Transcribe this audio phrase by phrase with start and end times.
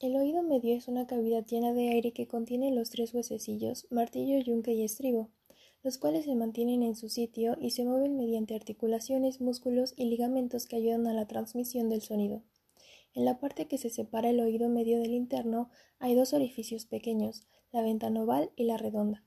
[0.00, 4.38] El oído medio es una cavidad llena de aire que contiene los tres huesecillos, martillo,
[4.38, 5.28] yunque y estribo,
[5.82, 10.64] los cuales se mantienen en su sitio y se mueven mediante articulaciones, músculos y ligamentos
[10.64, 12.42] que ayudan a la transmisión del sonido.
[13.12, 15.68] En la parte que se separa el oído medio del interno
[15.98, 19.22] hay dos orificios pequeños, la ventana oval y la redonda.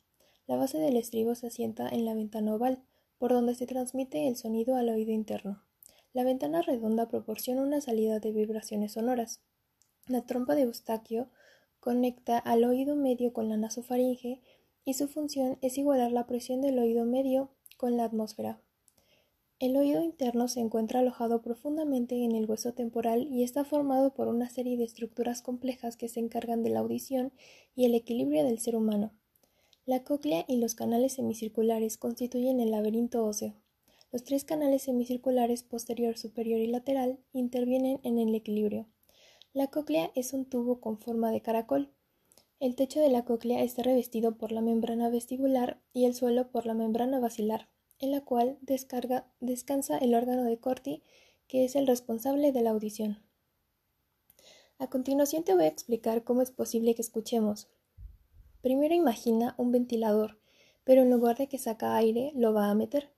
[0.47, 2.83] La base del estribo se asienta en la ventana oval,
[3.19, 5.63] por donde se transmite el sonido al oído interno.
[6.13, 9.43] La ventana redonda proporciona una salida de vibraciones sonoras.
[10.07, 11.29] La trompa de Eustaquio
[11.79, 14.41] conecta al oído medio con la nasofaringe
[14.83, 18.59] y su función es igualar la presión del oído medio con la atmósfera.
[19.59, 24.27] El oído interno se encuentra alojado profundamente en el hueso temporal y está formado por
[24.27, 27.31] una serie de estructuras complejas que se encargan de la audición
[27.73, 29.13] y el equilibrio del ser humano.
[29.85, 33.55] La cóclea y los canales semicirculares constituyen el laberinto óseo.
[34.11, 38.87] Los tres canales semicirculares posterior, superior y lateral intervienen en el equilibrio.
[39.53, 41.91] La cóclea es un tubo con forma de caracol.
[42.59, 46.65] El techo de la cóclea está revestido por la membrana vestibular y el suelo por
[46.65, 51.03] la membrana basilar, en la cual descansa el órgano de Corti,
[51.47, 53.21] que es el responsable de la audición.
[54.79, 57.67] A continuación te voy a explicar cómo es posible que escuchemos.
[58.63, 60.39] Primero imagina un ventilador,
[60.83, 63.11] pero en lugar de que saca aire, lo va a meter.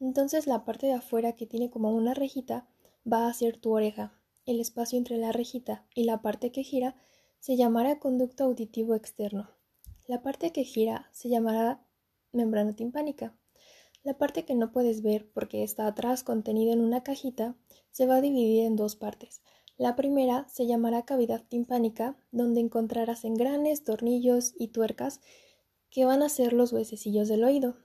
[0.00, 2.66] Entonces la parte de afuera que tiene como una rejita
[3.06, 6.96] va a ser tu oreja, el espacio entre la rejita y la parte que gira
[7.38, 9.50] se llamará conducto auditivo externo.
[10.06, 11.84] La parte que gira se llamará
[12.32, 13.36] membrana timpánica.
[14.02, 17.56] La parte que no puedes ver porque está atrás contenida en una cajita
[17.90, 19.42] se va a dividir en dos partes.
[19.76, 25.20] La primera se llamará cavidad timpánica, donde encontrarás engranes, tornillos y tuercas
[25.90, 27.76] que van a ser los huesecillos del oído.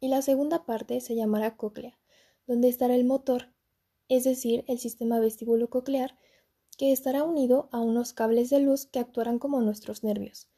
[0.00, 1.98] Y la segunda parte se llamará cóclea,
[2.46, 3.52] donde estará el motor
[4.10, 6.18] es decir, el sistema vestíbulo coclear,
[6.76, 10.48] que estará unido a unos cables de luz que actuarán como nuestros nervios.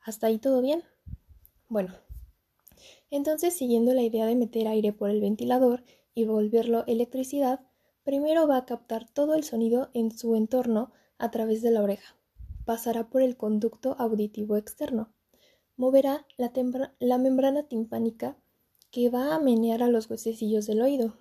[0.00, 0.84] ¿Hasta ahí todo bien?
[1.68, 1.92] Bueno,
[3.10, 5.82] entonces siguiendo la idea de meter aire por el ventilador
[6.14, 7.66] y volverlo electricidad,
[8.04, 12.16] primero va a captar todo el sonido en su entorno a través de la oreja.
[12.64, 15.12] Pasará por el conducto auditivo externo.
[15.76, 16.52] Moverá la,
[17.00, 18.36] la membrana timpánica
[18.92, 21.16] que va a menear a los huesecillos del oído.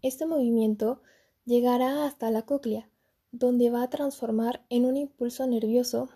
[0.00, 1.02] Este movimiento
[1.46, 2.90] llegará hasta la cóclea,
[3.32, 6.10] donde va a transformar en un impulso nervioso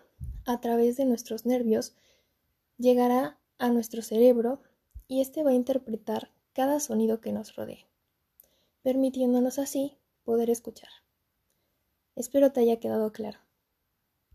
[0.45, 1.95] a través de nuestros nervios,
[2.77, 4.61] llegará a nuestro cerebro
[5.07, 7.87] y éste va a interpretar cada sonido que nos rodee,
[8.83, 10.89] permitiéndonos así poder escuchar.
[12.15, 13.39] Espero te haya quedado claro.